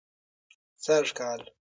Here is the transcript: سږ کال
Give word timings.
سږ 0.83 1.05
کال 1.17 1.41